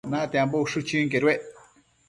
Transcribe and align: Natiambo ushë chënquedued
Natiambo 0.11 0.61
ushë 0.65 0.83
chënquedued 0.93 1.49